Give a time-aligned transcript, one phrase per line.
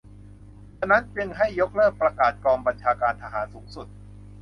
[0.77, 3.87] ฉะนั้น จึงให้ยกเลิกประกาศกองบัญชาการทหารสูงสุด